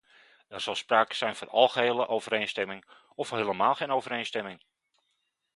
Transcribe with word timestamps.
Er 0.47 0.59
zal 0.61 0.75
sprake 0.75 1.15
zijn 1.15 1.35
van 1.35 1.49
algehele 1.49 2.07
overeenstemming 2.07 2.85
of 3.15 3.29
helemaal 3.29 3.75
geen 3.75 3.91
overeenstemming. 3.91 4.63